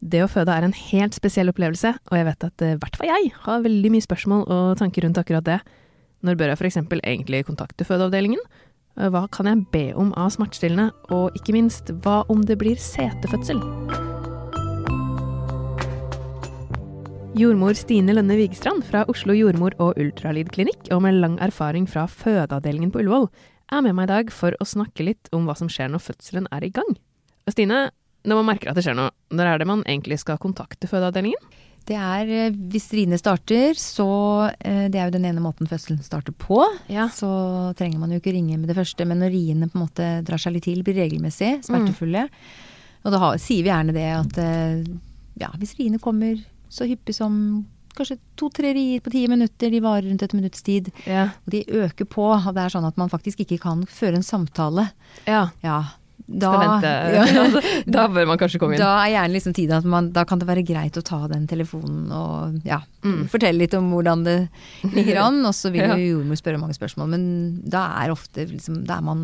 Det 0.00 0.22
å 0.24 0.30
føde 0.32 0.54
er 0.56 0.64
en 0.64 0.72
helt 0.72 1.12
spesiell 1.12 1.52
opplevelse, 1.52 1.92
og 2.08 2.16
jeg 2.16 2.24
vet 2.24 2.44
at 2.46 2.62
i 2.64 2.72
hvert 2.80 2.96
fall 2.96 3.10
jeg 3.10 3.32
har 3.44 3.64
veldig 3.66 3.90
mye 3.92 4.04
spørsmål 4.06 4.46
og 4.48 4.78
tanker 4.80 5.04
rundt 5.04 5.20
akkurat 5.20 5.44
det. 5.44 5.58
Når 6.24 6.38
bør 6.40 6.52
jeg 6.52 6.60
f.eks. 6.60 6.78
egentlig 7.04 7.44
kontakte 7.44 7.84
fødeavdelingen? 7.84 8.40
Hva 8.96 9.26
kan 9.32 9.48
jeg 9.48 9.66
be 9.72 9.84
om 10.00 10.14
av 10.16 10.32
smertestillende, 10.32 10.88
og 11.12 11.36
ikke 11.36 11.54
minst, 11.56 11.92
hva 12.00 12.22
om 12.32 12.40
det 12.48 12.56
blir 12.60 12.80
setefødsel? 12.80 13.60
Jordmor 17.36 17.76
Stine 17.78 18.16
Lønne 18.16 18.40
Vigstrand 18.40 18.82
fra 18.88 19.04
Oslo 19.08 19.36
jordmor- 19.36 19.76
og 19.80 20.00
ultralydklinikk, 20.00 20.90
og 20.96 21.04
med 21.04 21.20
lang 21.20 21.38
erfaring 21.44 21.86
fra 21.88 22.08
fødeavdelingen 22.08 22.90
på 22.92 23.04
Ullevål, 23.04 23.28
er 23.70 23.84
med 23.84 23.94
meg 24.00 24.08
i 24.08 24.14
dag 24.16 24.32
for 24.34 24.56
å 24.56 24.66
snakke 24.66 25.06
litt 25.06 25.30
om 25.36 25.44
hva 25.46 25.54
som 25.60 25.68
skjer 25.70 25.92
når 25.92 26.08
fødselen 26.08 26.48
er 26.50 26.66
i 26.66 26.72
gang. 26.74 26.96
Og 27.46 27.54
Stine, 27.54 27.90
når 28.26 28.40
man 28.40 28.48
merker 28.52 28.70
at 28.70 28.78
det 28.78 28.84
skjer 28.86 28.96
noe, 28.98 29.10
når 29.32 29.46
er 29.54 29.58
det 29.62 29.66
man 29.70 29.82
egentlig 29.86 30.18
skal 30.22 30.38
kontakte 30.42 30.88
fødeavdelingen? 30.90 31.58
Det 31.88 31.96
er 31.96 32.28
eh, 32.28 32.56
hvis 32.70 32.90
riene 32.92 33.16
starter, 33.18 33.72
så 33.80 34.06
eh, 34.60 34.86
Det 34.92 35.00
er 35.00 35.08
jo 35.08 35.14
den 35.16 35.24
ene 35.30 35.40
måten 35.42 35.66
fødselen 35.70 36.02
starter 36.04 36.34
på. 36.36 36.60
Ja. 36.92 37.08
Så 37.08 37.30
trenger 37.78 37.98
man 38.02 38.12
jo 38.12 38.20
ikke 38.20 38.34
ringe 38.36 38.58
med 38.60 38.68
det 38.70 38.76
første. 38.76 39.06
Men 39.08 39.22
når 39.24 39.32
riene 39.34 39.70
på 39.70 39.78
en 39.80 39.86
måte 39.86 40.10
drar 40.28 40.38
seg 40.38 40.54
litt 40.58 40.68
til, 40.68 40.84
blir 40.86 40.98
regelmessig 41.00 41.62
smertefulle 41.66 42.26
Og 43.04 43.12
da 43.14 43.18
har, 43.22 43.38
sier 43.40 43.64
vi 43.64 43.72
gjerne 43.72 43.96
det 43.96 44.06
at 44.12 44.38
eh, 44.44 44.82
ja, 45.40 45.48
hvis 45.58 45.72
riene 45.80 45.98
kommer 46.02 46.36
så 46.70 46.84
hyppig 46.86 47.16
som 47.16 47.64
kanskje 47.96 48.18
to-tre 48.38 48.70
rier 48.76 49.00
på 49.02 49.10
ti 49.10 49.24
minutter, 49.28 49.72
de 49.72 49.80
varer 49.82 50.06
rundt 50.06 50.22
et 50.22 50.34
minutts 50.36 50.62
tid, 50.62 50.92
Ja. 51.08 51.24
og 51.44 51.50
de 51.50 51.64
øker 51.66 52.06
på, 52.06 52.22
og 52.36 52.52
det 52.54 52.62
er 52.62 52.70
sånn 52.76 52.86
at 52.86 52.96
man 53.00 53.10
faktisk 53.10 53.40
ikke 53.42 53.58
kan 53.64 53.82
føre 53.90 54.20
en 54.20 54.24
samtale, 54.24 54.84
ja. 55.26 55.48
ja, 55.64 55.80
da, 56.30 56.50
vente. 56.62 56.90
ja, 57.16 57.82
da 57.90 58.04
bør 58.12 58.28
man 58.30 58.38
kanskje 58.38 58.60
komme 58.62 58.76
inn. 58.76 58.82
da 58.82 58.90
er 59.04 59.14
gjerne 59.16 59.34
liksom 59.34 59.54
tiden 59.56 59.76
at 59.80 59.88
man, 59.90 60.12
da 60.14 60.22
kan 60.24 60.38
det 60.38 60.46
være 60.46 60.62
greit 60.68 60.94
å 60.96 61.02
ta 61.02 61.24
den 61.32 61.48
telefonen 61.50 62.12
og 62.14 62.60
ja, 62.68 62.80
Mm. 63.02 63.22
fortelle 63.32 63.56
litt 63.62 63.72
om 63.74 63.86
hvordan 63.94 64.22
det 64.26 64.34
ligger 64.92 65.22
an. 65.24 65.38
Og 65.48 65.54
så 65.56 65.70
vil 65.72 65.80
Ja. 65.88 65.94
jo 65.96 66.18
jordmor 66.20 66.36
spørre 66.36 66.60
mange 66.60 66.76
spørsmål, 66.76 67.08
men 67.14 67.24
da 67.64 67.86
er 68.04 68.12
ofte 68.12 68.44
liksom, 68.50 68.82
da 68.86 68.98
er 69.00 69.06
man 69.06 69.22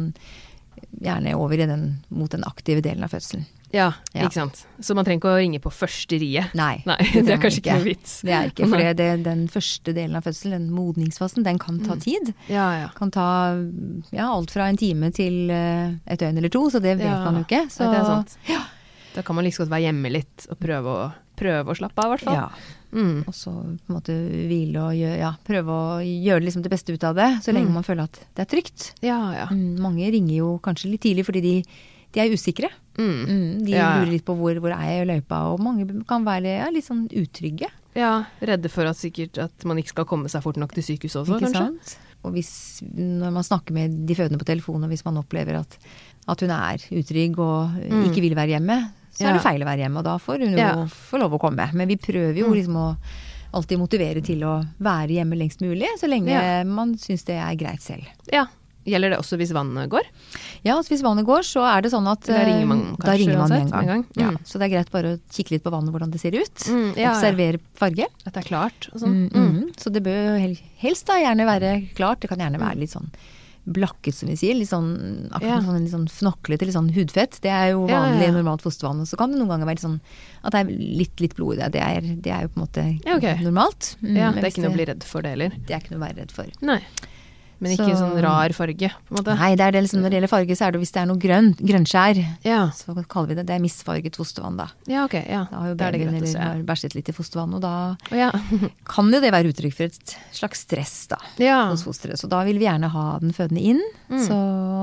gjerne 1.01 1.35
over 1.37 1.61
i 1.61 1.67
den, 1.69 1.99
mot 2.11 2.31
den 2.33 2.45
aktive 2.49 2.81
delen 2.85 3.05
av 3.05 3.13
fødselen. 3.13 3.45
Ja, 3.77 3.91
Ja. 4.17 4.25
ikke 4.27 4.33
sant. 4.39 4.63
Så 4.81 4.95
man 4.97 5.05
trenger 5.05 5.21
ikke 5.21 5.33
å 5.35 5.39
ringe 5.41 5.61
på 5.63 5.71
første 5.75 6.19
riet. 6.23 6.55
Nei, 6.59 6.83
Nei, 6.89 6.97
det 7.13 7.25
det 7.29 7.35
er 7.37 7.43
kanskje 7.43 7.61
ikke 7.63 7.77
noe 7.77 7.89
vits. 7.91 8.15
det 8.27 8.33
er 8.37 8.49
ikke. 8.51 8.69
For 8.73 8.85
det, 9.01 9.09
den 9.27 9.43
første 9.53 9.95
delen 9.97 10.17
av 10.17 10.25
fødselen, 10.27 10.57
den 10.57 10.71
modningsfasen, 10.77 11.45
den 11.47 11.61
kan 11.63 11.79
ta 11.85 11.97
tid. 12.01 12.33
Ja, 12.49 12.67
ja. 12.81 12.89
Kan 12.97 13.13
ta 13.15 13.27
ja, 14.17 14.31
alt 14.33 14.51
fra 14.55 14.71
en 14.73 14.81
time 14.81 15.13
til 15.15 15.51
eh, 15.53 15.93
et 16.07 16.21
døgn 16.25 16.41
eller 16.41 16.53
to, 16.53 16.65
så 16.73 16.81
det 16.81 16.97
vet 16.99 17.07
Ja. 17.11 17.21
man 17.29 17.43
jo 17.43 17.45
ikke. 17.47 17.67
Så, 17.71 17.87
det 17.93 18.01
er 18.01 18.09
sant. 18.09 18.39
Da 19.17 19.23
kan 19.25 19.35
man 19.37 19.45
like 19.47 19.53
liksom 19.55 19.65
godt 19.67 19.73
være 19.77 19.87
hjemme 19.89 20.11
litt 20.13 20.47
og 20.53 20.59
prøve 20.61 20.93
å, 20.93 21.05
prøve 21.37 21.73
å 21.73 21.77
slappe 21.79 22.03
av, 22.03 22.11
i 22.11 22.15
hvert 22.17 22.25
fall. 22.27 22.35
Ja. 22.37 22.49
Mm. 22.97 23.25
Og 23.29 23.35
så 23.35 23.51
på 23.53 23.91
en 23.91 23.97
måte 23.97 24.15
hvile 24.49 24.81
og 24.87 24.93
gjøre, 24.97 25.17
ja, 25.21 25.31
prøve 25.45 25.73
å 25.73 25.99
gjøre 26.05 26.45
liksom 26.45 26.63
det 26.65 26.71
beste 26.73 26.93
ut 26.95 27.05
av 27.05 27.17
det, 27.19 27.29
så 27.45 27.53
lenge 27.53 27.69
Mm. 27.73 27.75
man 27.81 27.85
føler 27.85 28.05
at 28.05 28.21
det 28.37 28.45
er 28.45 28.51
trygt. 28.53 28.93
ja, 29.03 29.19
ja. 29.35 29.47
Mm, 29.51 29.79
mange 29.81 30.07
ringer 30.13 30.37
jo 30.37 30.59
kanskje 30.65 30.91
litt 30.93 31.01
tidlig 31.05 31.25
fordi 31.27 31.41
de, 31.45 31.55
de 32.13 32.21
er 32.21 32.33
usikre. 32.33 32.69
Mm. 32.99 33.27
Mm, 33.29 33.65
de 33.65 33.73
Ja, 33.73 33.91
lurer 33.99 34.11
litt 34.11 34.25
på 34.25 34.35
hvor, 34.39 34.55
hvor 34.61 34.73
er 34.73 34.87
jeg 34.89 35.03
i 35.07 35.11
løypa, 35.13 35.43
og 35.53 35.61
mange 35.61 35.87
kan 36.09 36.25
være 36.25 36.59
ja, 36.65 36.71
litt 36.71 36.85
sånn 36.87 37.07
utrygge. 37.13 37.69
ja. 37.95 38.25
Redde 38.41 38.69
for 38.73 38.85
at 38.87 38.97
sikkert 38.97 39.39
at 39.39 39.65
man 39.65 39.77
ikke 39.79 39.89
skal 39.95 40.05
komme 40.09 40.29
seg 40.29 40.43
fort 40.43 40.57
nok 40.57 40.73
til 40.73 40.83
sykehuset 40.83 41.23
også, 41.25 41.37
ikke 41.41 41.53
kanskje. 41.53 41.67
sant? 41.67 41.99
Og 42.25 42.33
hvis, 42.33 42.83
når 42.97 43.31
man 43.33 43.43
snakker 43.45 43.73
med 43.77 44.07
de 44.07 44.15
fødende 44.15 44.39
på 44.41 44.45
telefonen, 44.49 44.85
og 44.85 44.91
hvis 44.91 45.05
man 45.05 45.17
opplever 45.21 45.61
at, 45.61 45.77
at 46.29 46.41
hun 46.41 46.51
er 46.51 46.79
utrygg 46.91 47.39
og 47.39 47.71
Mm. 47.87 48.05
ikke 48.11 48.21
vil 48.25 48.35
være 48.35 48.57
hjemme, 48.59 48.91
så 49.13 49.21
Ja. 49.23 49.29
er 49.31 49.33
det 49.35 49.43
feil 49.43 49.63
å 49.63 49.67
være 49.67 49.79
hjemme, 49.85 49.99
og 49.99 50.05
da 50.05 50.17
får 50.19 50.39
hun 50.41 50.57
jo 50.59 50.87
få 50.89 51.19
lov 51.21 51.33
å 51.33 51.41
komme. 51.41 51.73
Men 51.73 51.89
vi 51.89 51.97
prøver 51.97 52.35
jo 52.37 52.49
Mm. 52.49 52.55
liksom 52.55 52.75
å 52.77 52.97
alltid 53.55 53.79
motivere 53.79 54.23
til 54.25 54.41
å 54.43 54.67
være 54.81 55.09
hjemme 55.17 55.37
lengst 55.39 55.61
mulig, 55.61 55.87
så 56.01 56.09
lenge 56.09 56.67
man 56.67 56.95
syns 56.97 57.25
det 57.25 57.37
er 57.37 57.55
greit 57.57 57.81
selv. 57.81 58.05
Ja. 58.33 58.47
Gjelder 58.87 59.11
det 59.11 59.19
også 59.19 59.37
hvis 59.41 59.51
vannet 59.53 59.89
går? 59.91 60.05
Ja, 60.63 60.77
altså 60.77 60.95
hvis 60.95 61.03
vannet 61.03 61.27
går, 61.27 61.43
så 61.43 61.65
er 61.67 61.83
det 61.83 61.91
sånn 61.93 62.07
at 62.11 62.23
Da 62.29 62.39
ringer 62.47 62.67
man 62.71 62.81
eh, 62.81 62.97
da 62.97 63.07
kanskje 63.11 63.19
ringer 63.27 63.39
man 63.43 63.53
en 63.53 63.71
gang. 63.71 63.81
en 63.83 63.87
gang. 63.93 64.05
Ja, 64.17 64.31
Mm. 64.31 64.39
så 64.47 64.59
det 64.59 64.67
er 64.69 64.75
greit 64.77 64.91
bare 64.95 65.15
å 65.17 65.21
kikke 65.31 65.51
litt 65.57 65.65
på 65.65 65.71
vannet, 65.75 65.91
hvordan 65.93 66.11
det 66.15 66.21
ser 66.23 66.35
ut. 66.39 66.55
Mm, 66.71 66.97
ja, 66.97 67.03
ja. 67.03 67.11
Observere 67.15 67.61
farge. 67.75 68.07
At 68.27 68.33
det 68.35 68.45
er 68.45 68.49
klart 68.49 68.89
og 68.95 69.01
sånn? 69.03 69.29
Mm, 69.31 69.51
mm. 69.57 69.75
Så 69.77 69.91
det 69.93 70.03
bør 70.07 70.39
helst 70.79 71.07
da 71.07 71.19
gjerne 71.19 71.45
være 71.47 71.73
klart. 71.99 72.21
Det 72.21 72.29
kan 72.31 72.39
gjerne 72.39 72.59
være 72.63 72.79
litt 72.79 72.91
sånn 72.95 73.11
blakket, 73.67 74.15
som 74.15 74.29
vi 74.31 74.37
sier. 74.39 74.55
Litt 74.55 74.69
sånn, 74.71 75.27
Ja. 75.43 75.59
sånn, 75.61 75.81
litt 75.83 75.91
sånn 75.91 76.07
fnoklete, 76.07 76.63
litt 76.69 76.77
sånn 76.77 76.93
hudfett. 76.95 77.41
Det 77.43 77.51
er 77.51 77.73
jo 77.73 77.81
vanlig 77.89 78.23
ja, 78.23 78.31
ja. 78.31 78.37
normalt 78.39 78.63
fostervann. 78.63 79.01
Og 79.03 79.09
så 79.11 79.17
kan 79.19 79.33
det 79.33 79.41
noen 79.41 79.49
ganger 79.51 79.67
være 79.67 79.75
litt 79.81 79.87
sånn 79.89 80.01
at 80.45 80.53
det 80.53 80.61
er 80.61 80.71
litt, 80.79 81.19
litt 81.21 81.35
blod 81.35 81.59
i 81.59 81.63
det. 81.67 81.73
Det 81.73 81.83
er, 81.83 82.01
det 82.23 82.31
er 82.33 82.43
jo 82.47 82.49
på 82.55 82.61
en 82.61 82.67
måte 82.69 82.85
Ja, 83.05 83.17
ok. 83.17 83.43
normalt. 83.43 83.97
Mm, 84.01 84.17
Ja, 84.17 84.31
det 84.31 84.45
er 84.45 84.51
ikke 84.55 84.63
noe 84.63 84.71
å 84.71 84.79
bli 84.79 84.87
redd 84.87 85.03
for 85.03 85.23
det 85.23 85.31
heller. 85.35 85.51
Det 85.67 85.75
er 85.75 85.81
ikke 85.83 85.97
noe 85.97 85.99
å 85.99 86.07
være 86.07 86.17
redd 86.23 86.31
for. 86.31 86.47
Nei. 86.63 86.81
Men 87.59 87.73
ikke 87.73 87.97
Så- 87.97 88.03
sånn 88.03 88.21
rar 88.23 88.53
farge, 88.53 88.91
på 89.09 89.11
en 89.11 89.17
måte. 89.17 89.37
Nei, 89.39 89.55
det 89.57 89.65
er 89.65 89.73
det 89.73 89.83
liksom, 89.85 90.03
når 90.03 90.11
det 90.11 90.17
gjelder 90.19 90.33
farge, 90.33 90.57
så 90.57 90.67
er 90.67 90.73
det 90.73 90.81
hvis 90.83 90.93
det 90.93 91.01
er 91.03 91.07
noe 91.07 91.17
grønn, 91.17 91.55
grønnskjær. 91.57 92.21
Ja. 92.45 92.71
Så 92.71 92.95
kaller 93.09 93.29
vi 93.29 93.35
det. 93.35 93.47
Det 93.47 93.55
er 93.57 93.63
misfarget 93.65 94.17
fostervann, 94.17 94.57
da. 94.57 94.69
ja, 94.87 95.05
ok. 95.05 95.15
Ja. 95.27 95.47
Da 95.51 95.61
har 95.63 95.69
jo 95.69 95.75
babyen 95.75 96.15
eller 96.15 96.39
har 96.39 96.63
bæsjet 96.63 96.95
litt 96.95 97.09
i 97.09 97.13
fostervann, 97.17 97.55
og 97.55 97.63
da 97.63 97.97
oh, 97.97 98.17
ja. 98.17 98.31
kan 98.85 99.13
jo 99.13 99.21
det 99.21 99.33
være 99.33 99.53
uttrykk 99.53 99.75
for 99.75 99.85
et 99.85 100.17
slags 100.33 100.67
stress, 100.67 101.07
da. 101.09 101.17
hos 101.71 101.85
fosteret. 101.87 102.19
Så 102.21 102.29
da 102.29 102.43
vil 102.45 102.59
vi 102.59 102.67
gjerne 102.69 102.91
ha 102.93 103.19
den 103.23 103.33
fødende 103.33 103.63
inn. 103.63 103.81
Mm. 104.11 104.21
Så, 104.27 104.37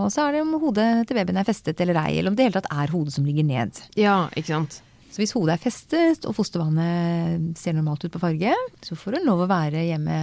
og 0.05 0.09
så 0.11 0.27
er 0.27 0.31
det 0.33 0.41
om 0.41 0.55
hodet 0.59 1.07
til 1.07 1.15
babyen 1.15 1.37
er 1.37 1.45
festet 1.47 1.79
eller 1.79 1.99
ei, 2.07 2.17
eller 2.17 2.31
om 2.31 2.35
det 2.35 2.43
i 2.43 2.49
det 2.49 2.53
hele 2.53 2.61
tatt 2.61 2.73
er 2.73 2.91
hodet 2.91 3.13
som 3.13 3.25
ligger 3.25 3.45
ned. 3.45 3.83
ja, 3.95 4.27
ikke 4.35 4.47
sant. 4.55 4.81
Så 5.13 5.21
hvis 5.21 5.33
hodet 5.37 5.53
er 5.53 5.61
festet 5.61 6.23
og 6.25 6.33
fostervannet 6.33 7.51
ser 7.61 7.75
normalt 7.77 8.01
ut 8.07 8.13
på 8.15 8.21
farge, 8.21 8.53
så 8.81 8.95
får 8.97 9.19
hun 9.19 9.27
lov 9.29 9.43
å 9.45 9.49
være 9.51 9.83
hjemme 9.85 10.15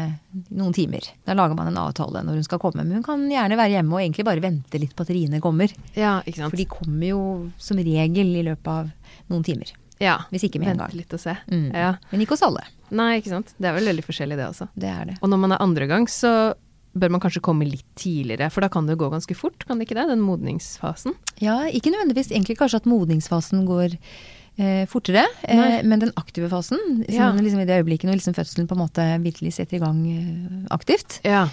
noen 0.59 0.75
timer. 0.75 1.05
Da 1.29 1.37
lager 1.39 1.55
man 1.55 1.71
en 1.71 1.79
avtale 1.79 2.25
når 2.27 2.41
hun 2.41 2.47
skal 2.49 2.59
komme. 2.63 2.83
Men 2.83 2.99
hun 2.99 3.05
kan 3.07 3.23
gjerne 3.31 3.59
være 3.61 3.77
hjemme 3.77 3.95
og 3.95 4.03
egentlig 4.03 4.27
bare 4.27 4.43
vente 4.43 4.81
litt 4.83 4.97
på 4.99 5.07
at 5.07 5.13
riene 5.15 5.39
kommer. 5.45 5.71
Ja, 5.95 6.17
ikke 6.27 6.43
sant. 6.43 6.51
For 6.51 6.59
de 6.59 6.67
kommer 6.73 7.07
jo 7.13 7.21
som 7.63 7.79
regel 7.79 8.33
i 8.41 8.43
løpet 8.49 8.67
av 8.73 8.91
noen 9.31 9.47
timer. 9.47 9.71
ja. 10.03 10.17
Hvis 10.33 10.49
ikke 10.49 10.59
med 10.59 10.73
en 10.73 10.79
Vente 10.81 10.89
gang. 10.91 10.99
litt 11.05 11.15
og 11.15 11.23
se. 11.23 11.37
Mm. 11.53 11.69
Ja. 11.71 11.93
Men 12.11 12.25
ikke 12.27 12.35
hos 12.35 12.43
alle. 12.49 12.65
Nei, 12.91 13.13
ikke 13.21 13.31
sant. 13.37 13.55
Det 13.63 13.71
er 13.71 13.77
vel 13.79 13.87
veldig 13.93 14.03
forskjellig 14.09 14.41
det 14.43 14.49
også. 14.51 14.67
Det 14.75 14.91
er 14.91 15.05
det. 15.13 15.17
Og 15.23 15.31
når 15.31 15.39
man 15.45 15.55
er 15.55 15.63
andre 15.63 15.87
gang, 15.87 16.09
så 16.11 16.33
bør 16.99 17.13
man 17.15 17.23
kanskje 17.23 17.45
komme 17.47 17.63
litt 17.69 17.87
tidligere, 17.95 18.49
for 18.51 18.65
da 18.67 18.69
kan 18.73 18.89
det 18.89 18.97
jo 18.97 19.05
gå 19.05 19.13
ganske 19.13 19.37
fort, 19.39 19.63
kan 19.69 19.79
det 19.79 19.87
ikke 19.87 19.95
det? 20.01 20.09
Den 20.11 20.25
modningsfasen. 20.27 21.15
Ja, 21.39 21.61
ikke 21.71 21.93
nødvendigvis. 21.95 22.33
Egentlig 22.35 22.59
kanskje 22.59 22.81
at 22.83 22.89
modningsfasen 22.91 23.63
går 23.69 23.95
eh, 24.61 24.85
fortere. 24.91 25.25
Eh, 25.49 25.81
men 25.89 25.99
den 26.05 26.13
aktive 26.21 26.51
fasen, 26.53 26.79
Ja. 27.09 27.33
liksom 27.33 27.61
i 27.65 27.67
det 27.69 27.81
øyeblikket 27.81 28.09
når 28.11 28.21
liksom 28.21 28.37
fødselen 28.37 28.69
på 28.69 28.77
en 28.77 28.85
måte 28.85 29.09
virkelig 29.25 29.55
setter 29.57 29.81
i 29.81 29.85
gang 29.85 30.01
eh, 30.13 30.67
aktivt. 30.77 31.21
Ja. 31.25 31.47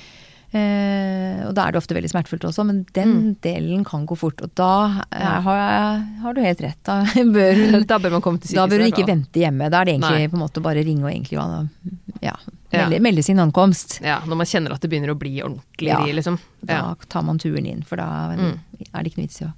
Eh, 0.57 1.41
og 1.43 1.51
da 1.57 1.65
er 1.67 1.73
det 1.75 1.79
ofte 1.81 1.95
veldig 1.97 2.09
smertefullt 2.13 2.45
også, 2.47 2.63
men 2.65 2.85
den 2.95 3.09
Mm. 3.13 3.35
delen 3.43 3.83
kan 3.85 4.05
gå 4.07 4.15
fort. 4.17 4.41
Og 4.41 4.53
da 4.55 5.03
eh, 5.11 5.41
har, 5.43 5.99
har 6.23 6.33
du 6.33 6.41
helt 6.41 6.61
rett. 6.61 6.79
Da 6.87 7.03
bør 7.35 7.83
Da 7.85 7.97
bør 7.99 8.11
man 8.15 8.21
komme 8.21 8.39
til 8.39 8.55
da 8.55 8.65
bør 8.67 8.79
hun 8.85 8.91
ikke 8.91 9.05
vente 9.07 9.39
hjemme. 9.43 9.69
Da 9.69 9.81
er 9.81 9.85
det 9.85 9.95
egentlig 9.97 10.21
Nei. 10.23 10.27
på 10.31 10.37
en 10.39 10.43
måte 10.45 10.63
bare 10.63 10.83
ringe 10.87 11.03
og 11.03 11.11
egentlig 11.11 11.37
ja, 12.23 12.33
melde, 12.71 12.99
melde 13.03 13.23
sin 13.23 13.39
ankomst. 13.39 13.99
Ja, 14.01 14.21
når 14.25 14.37
man 14.37 14.45
kjenner 14.49 14.73
at 14.73 14.81
det 14.81 14.89
begynner 14.89 15.11
å 15.13 15.19
bli 15.19 15.35
ordentlig 15.43 15.91
Ja. 15.91 15.99
liksom. 16.05 16.39
Da 16.63 16.95
tar 17.09 17.23
man 17.23 17.37
turen 17.37 17.65
inn, 17.67 17.83
for 17.83 17.97
da 17.97 18.33
Mm. 18.37 18.59
er 18.93 19.03
det 19.03 19.11
ikke 19.11 19.17
noe 19.19 19.27
vits 19.27 19.41
i 19.41 19.45
å 19.45 19.53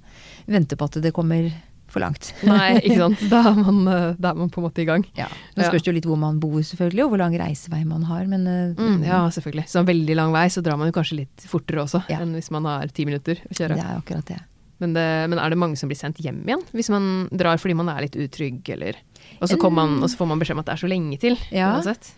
vente 0.48 0.76
på 0.76 0.84
at 0.84 1.00
det 1.02 1.12
kommer 1.14 1.52
for 1.92 2.02
langt. 2.04 2.30
Nei, 2.46 2.78
ikke 2.80 2.98
sant. 3.00 3.22
Da 3.32 3.40
er, 3.50 3.56
man, 3.58 3.80
eh, 3.90 4.14
da 4.18 4.30
er 4.32 4.38
man 4.40 4.50
på 4.52 4.60
en 4.62 4.66
måte 4.68 4.82
i 4.82 4.86
gang. 4.88 5.04
Ja. 5.18 5.26
Nå 5.56 5.66
spørs 5.66 5.82
det 5.84 5.90
jo 5.92 5.96
litt 5.98 6.08
hvor 6.08 6.18
man 6.20 6.38
bor, 6.42 6.58
selvfølgelig, 6.66 7.04
og 7.06 7.12
hvor 7.14 7.22
lang 7.22 7.36
reisevei 7.40 7.82
man 7.88 8.06
har, 8.10 8.24
men 8.30 8.46
eh, 8.46 8.58
Mm, 8.80 9.02
ja, 9.04 9.22
selvfølgelig. 9.34 9.66
Så 9.70 9.82
veldig 9.86 10.16
lang 10.16 10.32
vei, 10.34 10.46
så 10.52 10.62
drar 10.64 10.78
man 10.80 10.88
jo 10.90 10.94
kanskje 10.96 11.20
litt 11.24 11.46
fortere 11.50 11.82
også 11.84 12.04
Ja. 12.10 12.20
enn 12.22 12.32
hvis 12.38 12.50
man 12.54 12.64
har 12.70 12.86
ti 12.94 13.04
minutter 13.08 13.40
å 13.50 13.52
kjøre. 13.56 13.76
det 13.76 13.84
er 13.84 13.98
akkurat 13.98 14.26
det. 14.30 14.40
Men, 14.80 14.94
det, 14.96 15.06
men 15.28 15.38
er 15.42 15.50
det 15.52 15.58
mange 15.60 15.76
som 15.76 15.90
blir 15.90 15.98
sendt 16.00 16.22
hjem 16.24 16.38
igjen 16.48 16.62
hvis 16.72 16.88
man 16.88 17.26
drar 17.36 17.58
fordi 17.60 17.74
man 17.76 17.90
er 17.92 18.06
litt 18.06 18.14
utrygg, 18.16 18.62
eller 18.72 18.96
Og 19.42 19.50
så, 19.50 19.58
man, 19.70 19.98
og 20.00 20.08
så 20.08 20.16
får 20.16 20.28
man 20.30 20.40
beskjed 20.40 20.56
om 20.56 20.62
at 20.62 20.70
det 20.70 20.72
er 20.78 20.80
så 20.86 20.88
lenge 20.88 21.18
til, 21.20 21.36
Ja. 21.52 21.74
uansett. 21.76 22.14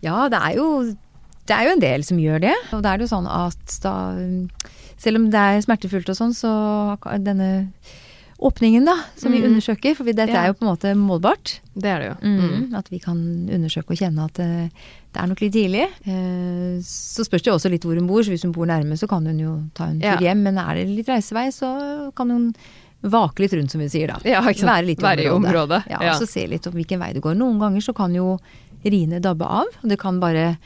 Ja, 0.00 0.22
det 0.32 0.40
er 0.40 0.56
jo 0.56 0.68
det 1.46 1.54
er 1.54 1.68
jo 1.68 1.74
en 1.76 1.82
del 1.84 2.02
som 2.02 2.18
gjør 2.18 2.40
det. 2.42 2.54
Og 2.74 2.80
da 2.82 2.92
er 2.94 2.98
det 2.98 3.06
jo 3.06 3.12
sånn 3.12 3.28
at 3.30 3.76
da 3.84 3.92
Selv 4.98 5.20
om 5.20 5.26
det 5.30 5.38
er 5.38 5.60
smertefullt 5.60 6.08
og 6.08 6.16
sånn, 6.16 6.32
så 6.34 6.50
denne 7.22 7.68
åpningen, 8.38 8.84
da, 8.84 8.94
som 9.16 9.32
vi 9.32 9.38
Mm. 9.40 9.46
undersøker, 9.54 9.94
for 9.96 10.04
dette 10.04 10.28
Ja. 10.28 10.42
er 10.44 10.46
jo 10.48 10.54
på 10.54 10.62
en 10.66 10.76
måte 10.76 10.94
målbart. 10.94 11.60
Det 11.74 11.84
er 11.88 11.98
det 12.00 12.08
jo. 12.08 12.28
Mm. 12.28 12.74
At 12.76 12.88
vi 12.90 12.98
kan 12.98 13.16
undersøke 13.48 13.90
og 13.90 13.96
kjenne 13.96 14.24
at 14.24 14.38
eh, 14.40 14.68
det 15.12 15.22
er 15.22 15.26
nok 15.26 15.40
litt 15.40 15.52
tidlig. 15.54 15.86
Eh, 16.06 16.80
Så 16.82 17.24
spørs 17.24 17.42
det 17.42 17.46
jo 17.46 17.54
også 17.56 17.70
litt 17.70 17.82
hvor 17.82 17.94
hun 17.96 18.06
bor, 18.06 18.20
så 18.22 18.28
hvis 18.30 18.42
hun 18.42 18.52
bor 18.52 18.66
nærme 18.66 18.92
så 18.98 19.08
kan 19.08 19.24
hun 19.24 19.38
jo 19.38 19.62
ta 19.74 19.84
en 19.84 20.00
tur 20.00 20.04
Ja. 20.06 20.16
hjem. 20.18 20.42
Men 20.42 20.58
er 20.58 20.74
det 20.74 20.88
litt 20.88 21.06
reisevei, 21.08 21.48
så 21.48 22.12
kan 22.14 22.28
hun 22.30 22.54
vake 23.02 23.38
litt 23.40 23.52
rundt, 23.52 23.70
som 23.70 23.80
vi 23.80 23.88
sier 23.88 24.08
da. 24.08 24.18
Ja. 24.24 24.40
Være 24.42 24.84
litt 24.86 24.98
Være 25.00 25.24
i 25.24 25.28
området. 25.28 25.84
Ja, 25.88 25.98
Ja. 26.02 26.12
og 26.14 26.20
så 26.20 26.26
se 26.28 26.46
litt 26.46 26.66
om 26.66 26.72
hvilken 26.74 26.98
vei 26.98 27.12
det 27.14 27.22
går. 27.22 27.34
Noen 27.36 27.58
ganger 27.58 27.80
så 27.80 27.94
kan 27.94 28.12
jo 28.14 28.38
riene 28.84 29.20
dabbe 29.20 29.42
av, 29.46 29.64
og 29.82 29.88
det 29.88 29.98
kan 29.98 30.20
bare 30.20 30.58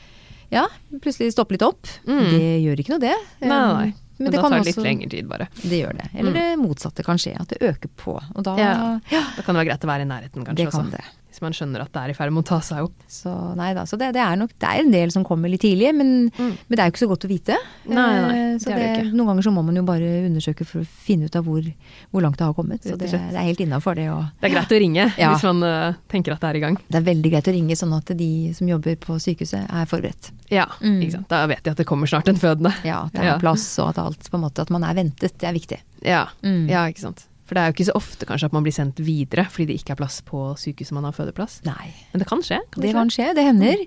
ja, 0.51 0.67
plutselig 0.99 1.31
stoppe 1.31 1.51
litt 1.51 1.61
opp. 1.63 1.87
Mm. 2.05 2.29
Det 2.29 2.61
gjør 2.61 2.79
ikke 2.79 2.89
noe 2.89 2.99
det. 2.99 3.15
Nei, 3.41 3.47
nei. 3.49 3.93
Men, 4.23 4.31
det 4.31 4.41
da 4.41 4.49
tar 4.49 4.57
det 4.57 4.65
litt 4.65 4.75
også- 4.77 4.83
lengre 4.85 5.09
tid, 5.09 5.27
bare. 5.27 5.47
Det 5.61 5.79
gjør 5.81 5.93
det. 5.97 6.09
Eller 6.15 6.31
Mm. 6.31 6.37
det 6.39 6.59
motsatte 6.59 7.03
kan 7.03 7.17
skje, 7.17 7.33
at 7.39 7.47
det 7.47 7.57
øker 7.61 7.89
på. 7.97 8.15
Og 8.35 8.43
da 8.43 8.55
Ja. 8.57 8.99
ja, 9.11 9.23
Da 9.35 9.41
kan 9.41 9.55
det 9.55 9.65
være 9.65 9.69
greit 9.71 9.81
å 9.81 9.87
være 9.87 10.01
i 10.01 10.05
nærheten, 10.05 10.45
kanskje. 10.45 10.55
det 10.55 10.71
kan 10.71 10.85
også. 10.85 10.91
det. 10.91 11.03
Hvis 11.31 11.41
man 11.41 11.53
skjønner 11.55 11.81
at 11.85 11.91
det 11.95 12.01
er 12.03 12.09
i 12.11 12.13
ferd 12.13 12.33
med 12.35 12.43
å 12.43 12.47
ta 12.51 12.59
seg 12.59 12.83
opp. 12.83 12.93
Så 13.07 13.31
nei 13.55 13.69
da. 13.73 13.85
Så 13.87 13.97
det, 13.97 14.09
det 14.13 14.19
er 14.21 14.35
nok 14.35 14.51
det 14.59 14.67
er 14.67 14.81
en 14.83 14.91
del 14.91 15.11
som 15.15 15.23
kommer 15.23 15.47
litt 15.49 15.61
tidlig, 15.63 15.93
men, 15.95 16.29
Mm. 16.37 16.51
men 16.67 16.75
det 16.75 16.79
er 16.83 16.89
jo 16.89 16.91
ikke 16.91 17.05
så 17.05 17.07
godt 17.07 17.25
å 17.25 17.29
vite. 17.31 17.55
Nei, 17.87 17.95
nei, 17.95 18.37
Eh, 18.41 18.53
det 18.57 18.61
så 18.61 18.75
det. 18.75 19.13
Noen 19.15 19.27
ganger 19.31 19.43
så 19.47 19.51
må 19.55 19.63
man 19.63 19.75
jo 19.79 19.83
bare 19.87 20.09
undersøke 20.27 20.65
for 20.67 20.81
å 20.83 20.85
finne 20.85 21.25
ut 21.31 21.35
av 21.39 21.45
hvor, 21.47 21.63
hvor 22.11 22.21
langt 22.21 22.37
det 22.37 22.45
har 22.45 22.53
kommet. 22.53 22.83
Så 22.83 22.97
det, 22.99 23.09
det 23.11 23.21
er 23.39 23.47
helt 23.47 23.59
innafor 23.63 23.95
det 23.95 24.09
å 24.11 24.19
Det 24.41 24.51
er 24.51 24.55
greit 24.57 24.75
å 24.75 24.79
ringe 24.83 25.05
Ja. 25.17 25.31
hvis 25.33 25.43
man 25.47 25.63
uh, 25.63 25.93
tenker 26.11 26.33
at 26.35 26.41
det 26.43 26.49
er 26.51 26.55
i 26.59 26.63
gang. 26.65 26.77
Det 26.91 26.99
er 26.99 27.07
veldig 27.07 27.31
greit 27.31 27.47
å 27.47 27.55
ringe 27.55 27.75
sånn 27.79 27.95
at 27.97 28.11
de 28.17 28.53
som 28.53 28.67
jobber 28.67 28.95
på 28.99 29.15
sykehuset 29.23 29.65
er 29.71 29.85
forberedt. 29.87 30.31
Ja, 30.51 30.65
Mm. 30.81 30.99
ikke 31.01 31.11
sant. 31.15 31.27
Da 31.29 31.45
vet 31.47 31.63
de 31.63 31.71
at 31.71 31.77
det 31.77 31.85
kommer 31.87 32.07
snart 32.11 32.27
en 32.27 32.35
fødende. 32.35 32.73
Ja, 32.83 33.05
at 33.05 33.13
det 33.13 33.21
er 33.21 33.25
Ja. 33.31 33.37
plass 33.39 33.79
og 33.79 33.89
at 33.89 33.97
alt 34.03 34.29
på 34.29 34.35
en 34.35 34.41
måte 34.43 34.59
At 34.61 34.69
man 34.69 34.83
er 34.83 34.93
ventet, 34.93 35.37
det 35.39 35.47
er 35.47 35.53
viktig. 35.53 35.79
Ja. 36.03 36.25
Mm. 36.43 36.67
ja, 36.69 36.85
ikke 36.91 36.99
sant. 36.99 37.25
For 37.51 37.57
det 37.59 37.63
er 37.65 37.67
jo 37.67 37.75
ikke 37.75 37.85
så 37.89 37.93
ofte 37.99 38.25
kanskje 38.29 38.47
at 38.47 38.53
man 38.55 38.63
blir 38.63 38.71
sendt 38.71 38.99
videre 39.03 39.43
fordi 39.51 39.65
det 39.73 39.81
ikke 39.81 39.91
er 39.91 39.99
plass 39.99 40.21
på 40.23 40.53
sykehuset 40.55 40.95
man 40.95 41.03
har 41.03 41.11
fødeplass. 41.17 41.57
Nei. 41.67 41.89
Men 42.13 42.23
det 42.23 42.27
kan 42.29 42.39
skje. 42.47 42.61
Kan 42.71 42.85
Det 42.85 42.93
kan 42.95 43.11
skje, 43.11 43.25
det 43.35 43.43
hender. 43.43 43.81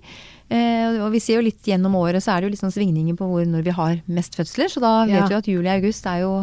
Eh, 0.52 0.98
og 1.00 1.08
vi 1.14 1.22
ser 1.24 1.38
jo 1.40 1.46
litt 1.46 1.64
gjennom 1.64 1.96
året 1.96 2.20
så 2.20 2.34
er 2.34 2.42
det 2.44 2.50
jo 2.50 2.52
litt 2.52 2.60
sånn 2.60 2.74
svingninger 2.74 3.16
på 3.16 3.24
hvor, 3.30 3.46
når 3.48 3.64
vi 3.64 3.72
har 3.72 4.02
mest 4.04 4.36
fødsler. 4.36 4.68
Så 4.68 4.82
da 4.84 5.06
vet 5.08 5.16
Ja. 5.16 5.26
vi 5.32 5.38
at 5.40 5.48
juli 5.48 5.64
og 5.64 5.78
august 5.80 6.04
er 6.12 6.20
jo 6.26 6.34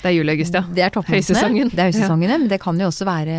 Det 0.00 0.08
er 0.08 0.14
juli-august, 0.16 0.54
ja. 0.56 0.62
Det 0.74 0.82
er. 0.82 0.90
Høysesongen. 0.90 1.68
Det 1.70 1.78
er 1.78 1.90
høysesongene, 1.90 2.38
men 2.40 2.48
det 2.48 2.58
kan 2.62 2.78
jo 2.80 2.86
også 2.88 3.04
være 3.04 3.34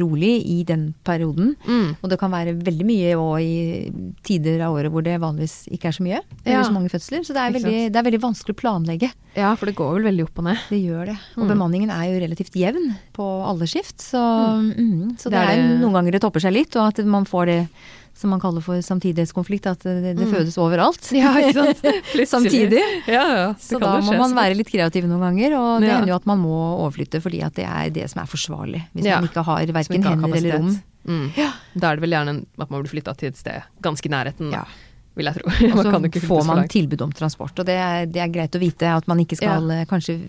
rolig 0.00 0.32
i 0.46 0.62
den 0.66 0.88
perioden. 1.06 1.52
Mm. 1.66 1.96
Og 2.02 2.10
det 2.10 2.18
kan 2.18 2.32
være 2.32 2.54
veldig 2.58 2.86
mye 2.88 3.12
òg 3.14 3.40
i 3.44 3.92
tider 4.26 4.60
av 4.66 4.74
året 4.74 4.90
hvor 4.90 5.04
det 5.06 5.18
vanligvis 5.22 5.68
ikke 5.70 5.88
er 5.92 5.96
så 5.96 6.02
mye. 6.02 6.20
Eller 6.44 6.58
Ja. 6.58 6.64
så 6.66 6.72
mange 6.74 6.90
fødsler. 6.90 7.22
Så 7.22 7.32
det 7.36 7.42
er, 7.44 7.54
veldig, 7.58 7.92
det 7.92 7.96
er 7.96 8.02
veldig 8.10 8.20
vanskelig 8.26 8.56
å 8.56 8.60
planlegge. 8.60 9.12
Ja, 9.36 9.54
for 9.54 9.66
det 9.70 9.76
går 9.78 9.94
vel 10.00 10.08
veldig 10.10 10.24
opp 10.26 10.38
og 10.42 10.44
ned. 10.50 10.58
Det 10.68 10.82
gjør 10.82 11.06
det. 11.12 11.18
Og 11.36 11.44
Mm. 11.46 11.50
bemanningen 11.54 11.90
er 11.94 12.04
jo 12.10 12.20
relativt 12.26 12.54
jevn 12.58 12.96
på 13.14 13.24
alle 13.46 13.66
skift. 13.70 13.98
Så, 14.02 14.18
mm, 14.18 15.16
så 15.16 15.30
det, 15.30 15.38
Det 15.38 15.46
er 15.46 15.56
det- 15.56 15.80
noen 15.80 15.92
ganger 15.94 16.12
det 16.12 16.20
topper 16.22 16.40
seg 16.40 16.52
litt, 16.52 16.74
og 16.76 16.88
at 16.88 17.04
man 17.06 17.24
får 17.24 17.46
det 17.46 17.68
som 18.20 18.30
man 18.34 18.40
kaller 18.42 18.60
for 18.64 18.78
samtidighetskonflikt, 18.84 19.66
at 19.70 19.82
det, 19.86 20.14
det 20.16 20.26
Mm. 20.26 20.34
fødes 20.34 20.58
overalt. 20.60 21.08
Ja, 21.16 21.32
ikke 21.40 21.54
sant. 21.72 22.28
Samtidig. 22.34 22.82
Ja, 23.08 23.24
ja. 23.40 23.46
Så 23.58 23.80
da 23.80 23.96
må 24.04 24.16
man 24.20 24.34
være 24.36 24.54
litt 24.58 24.68
kreativ 24.70 25.08
noen 25.08 25.24
ganger, 25.24 25.56
og 25.58 25.80
det 25.80 25.88
Ja. 25.88 25.96
hender 25.98 26.12
jo 26.12 26.18
at 26.20 26.26
man 26.30 26.38
må 26.44 26.54
overflytte 26.84 27.20
fordi 27.24 27.42
at 27.46 27.54
det 27.56 27.64
er 27.66 27.90
det 27.90 28.06
som 28.12 28.22
er 28.22 28.28
forsvarlig. 28.30 28.84
Hvis 28.94 29.04
Ja. 29.08 29.18
man 29.20 29.28
ikke 29.30 29.42
har 29.48 29.64
verken 29.66 29.96
ikke 29.98 30.08
har 30.12 30.16
hender 30.20 30.36
eller 30.36 30.58
rom. 30.58 30.70
Mm. 31.08 31.32
Da 31.80 31.90
er 31.90 31.96
det 31.96 32.02
vel 32.04 32.10
gjerne 32.12 32.36
at 32.60 32.70
man 32.70 32.82
blir 32.82 32.90
flytta 32.92 33.16
til 33.16 33.28
et 33.32 33.36
sted 33.40 33.62
ganske 33.82 34.06
i 34.06 34.12
nærheten, 34.12 34.52
Ja. 34.52 34.64
vil 35.16 35.24
jeg 35.26 35.34
tro. 35.34 35.48
Og 35.72 35.84
så 35.84 36.20
får 36.28 36.46
man 36.46 36.68
tilbud 36.68 37.00
om 37.02 37.12
transport, 37.12 37.58
og 37.58 37.66
det 37.66 37.74
er, 37.80 38.06
det 38.06 38.20
er 38.20 38.28
greit 38.28 38.52
å 38.54 38.60
vite 38.60 38.86
at 38.96 39.08
man 39.08 39.18
ikke 39.18 39.36
skal 39.40 39.66
ja. 39.68 39.84
kanskje 39.88 40.20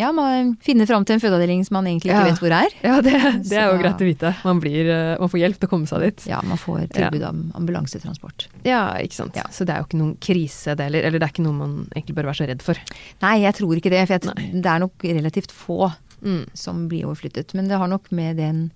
ja, 0.00 0.08
man 0.16 0.54
finner 0.64 0.88
fram 0.88 1.04
til 1.06 1.14
en 1.18 1.22
fødeavdeling 1.22 1.62
som 1.68 1.76
man 1.78 1.86
egentlig 1.90 2.10
ikke 2.10 2.22
Ja. 2.24 2.30
vet 2.30 2.40
hvor 2.42 2.54
er. 2.56 2.74
Ja, 2.82 2.96
det, 3.04 3.12
det 3.46 3.52
er 3.58 3.66
jo 3.68 3.76
Så- 3.76 3.82
greit 3.84 4.00
å 4.02 4.08
vite. 4.08 4.32
Man, 4.44 4.60
blir, 4.64 4.88
eh, 4.90 5.16
man 5.20 5.28
får 5.32 5.40
hjelp 5.42 5.58
til 5.60 5.68
å 5.68 5.72
komme 5.74 5.86
seg 5.90 6.00
dit. 6.06 6.26
Ja, 6.30 6.40
man 6.42 6.58
får 6.58 6.88
tilbud 6.96 7.22
om 7.28 7.42
ambulansetransport. 7.60 8.46
Ja, 8.64 8.94
ikke 8.98 9.18
sant. 9.20 9.36
Ja. 9.36 9.44
Så 9.52 9.66
det 9.68 9.74
er 9.76 9.82
jo 9.84 9.88
ikke 9.90 10.00
noen 10.02 10.16
krise, 10.18 10.74
det 10.76 10.88
heller. 10.88 11.04
Eller 11.06 11.18
det 11.20 11.28
er 11.28 11.34
ikke 11.34 11.44
noe 11.46 11.58
man 11.60 11.74
egentlig 11.94 12.14
bør 12.16 12.30
være 12.32 12.40
så 12.40 12.48
redd 12.50 12.62
for. 12.62 12.74
Nei, 13.22 13.34
jeg 13.44 13.54
tror 13.60 13.76
ikke 13.76 13.90
det, 13.94 14.06
for 14.08 14.18
jeg, 14.18 14.52
det 14.62 14.66
er 14.66 14.78
nok 14.86 14.98
relativt 15.04 15.52
få 15.52 15.92
Mm. 16.20 16.46
som 16.52 16.86
blir 16.88 17.06
overflyttet. 17.08 17.54
Men 17.54 17.68
det 17.68 17.78
har 17.80 17.88
nok 17.88 18.10
med 18.12 18.36
den, 18.36 18.70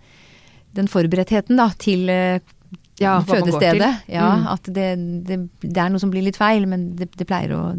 den 0.73 0.87
forberedtheten 0.88 1.56
da, 1.59 1.69
til 1.77 2.09
eh, 2.09 2.38
Ja, 3.00 3.20
fødestedet. 3.20 4.03
Ja, 4.09 4.37
Mm. 4.37 4.47
At 4.53 4.62
det, 4.73 5.27
det, 5.27 5.38
det 5.61 5.77
er 5.77 5.88
noe 5.91 5.99
som 6.00 6.11
blir 6.12 6.23
litt 6.23 6.37
feil, 6.38 6.65
men 6.67 6.94
det, 6.97 7.11
det 7.17 7.27
pleier 7.27 7.50
å 7.53 7.75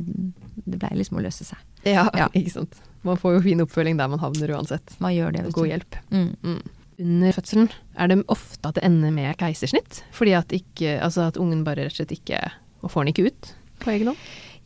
det 0.68 0.80
pleier 0.80 0.98
liksom 0.98 1.18
å 1.18 1.24
løse 1.24 1.44
seg. 1.48 1.58
Ja, 1.86 2.10
Ja. 2.14 2.28
ikke 2.36 2.52
sant. 2.52 2.76
Man 3.06 3.20
får 3.22 3.38
jo 3.38 3.44
fin 3.46 3.62
oppfølging 3.64 3.98
der 4.00 4.10
man 4.12 4.20
havner 4.24 4.56
uansett. 4.58 4.96
Man 5.04 5.14
gjør 5.16 5.36
det. 5.38 5.44
God 5.56 5.70
hjelp. 5.70 5.98
Mm. 6.12 6.32
Mm. 6.44 6.62
Under 7.06 7.36
fødselen 7.36 7.70
er 8.00 8.08
det 8.12 8.18
ofte 8.32 8.70
at 8.72 8.78
det 8.80 8.86
ender 8.88 9.12
med 9.14 9.36
keisersnitt. 9.42 10.02
Fordi 10.16 10.34
at, 10.38 10.52
ikke, 10.56 10.96
altså 11.04 11.28
at 11.30 11.38
ungen 11.42 11.64
bare 11.68 11.86
rett 11.86 11.94
og 11.94 12.00
slett 12.02 12.14
ikke 12.16 12.40
Og 12.86 12.92
får 12.94 13.04
den 13.06 13.14
ikke 13.14 13.26
ut 13.32 13.54
på 13.84 13.92
egen 13.92 14.08
hånd. 14.14 14.18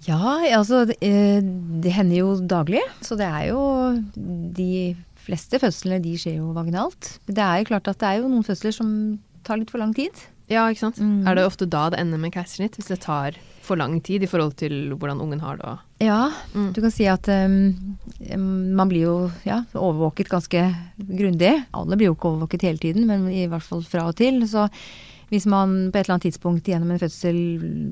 Ja, 0.08 0.20
altså 0.56 0.86
det, 0.88 0.96
eh, 1.04 1.42
det 1.84 1.92
hender 1.92 2.22
jo 2.22 2.30
daglig. 2.48 2.80
Så 3.04 3.18
det 3.20 3.26
er 3.28 3.50
jo 3.50 3.60
De 4.16 4.96
fleste 5.20 5.60
fødslene 5.62 6.00
de 6.04 6.14
skjer 6.18 6.38
jo 6.40 6.54
vaginalt. 6.56 7.18
Men 7.28 7.36
det 7.36 7.44
er 7.46 7.58
jo 7.64 7.70
klart 7.74 7.88
at 7.92 8.00
det 8.02 8.08
er 8.14 8.22
jo 8.22 8.30
noen 8.32 8.46
fødsler 8.48 8.74
som 8.74 8.92
tar 9.44 9.60
litt 9.60 9.70
for 9.74 9.82
lang 9.82 9.92
tid. 9.98 10.14
Ja, 10.50 10.64
ikke 10.72 10.86
sant. 10.88 10.98
Mm. 11.04 11.28
Er 11.30 11.36
det 11.38 11.44
ofte 11.46 11.68
da 11.70 11.90
det 11.94 12.00
ender 12.02 12.18
med 12.22 12.32
keisersnitt? 12.34 12.78
Hvis 12.80 12.88
det 12.90 13.02
tar 13.04 13.36
for 13.66 13.78
lang 13.78 14.00
tid 14.02 14.24
i 14.26 14.30
forhold 14.30 14.56
til 14.58 14.96
hvordan 14.96 15.20
ungen 15.22 15.42
har 15.44 15.60
det? 15.60 15.76
Ja, 16.08 16.32
Mm. 16.56 16.72
du 16.74 16.82
kan 16.82 16.92
si 16.96 17.06
at 17.06 17.28
um, 17.30 17.98
man 18.38 18.90
blir 18.92 19.06
jo 19.08 19.14
ja, 19.48 19.62
overvåket 19.74 20.30
ganske 20.30 20.64
grundig. 20.98 21.54
Alle 21.74 21.98
blir 21.98 22.10
jo 22.12 22.16
ikke 22.18 22.30
overvåket 22.34 22.62
hele 22.68 22.78
tiden, 22.82 23.08
men 23.10 23.28
i 23.32 23.48
hvert 23.50 23.64
fall 23.66 23.82
fra 23.88 24.08
og 24.10 24.16
til. 24.20 24.42
Så 24.50 24.68
hvis 25.30 25.46
man 25.50 25.92
på 25.92 25.98
et 26.00 26.06
eller 26.08 26.16
annet 26.18 26.28
tidspunkt 26.30 26.66
gjennom 26.70 26.92
en 26.92 27.00
fødsel 27.02 27.36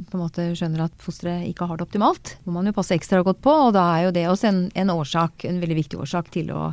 på 0.10 0.18
en 0.18 0.24
måte 0.24 0.48
skjønner 0.58 0.86
at 0.88 0.96
fosteret 1.04 1.48
ikke 1.50 1.68
har 1.70 1.78
det 1.78 1.86
optimalt, 1.88 2.36
må 2.46 2.54
man 2.60 2.66
jo 2.70 2.74
passe 2.78 2.96
ekstra 2.98 3.24
godt 3.26 3.42
på, 3.46 3.54
og 3.68 3.74
da 3.78 3.84
er 3.98 4.08
jo 4.08 4.16
det 4.16 4.26
også 4.30 4.48
en, 4.50 4.64
en 4.74 4.94
årsak, 4.96 5.46
en 5.46 5.60
veldig 5.62 5.78
viktig 5.84 6.00
årsak 6.02 6.32
til 6.34 6.50
å, 6.56 6.72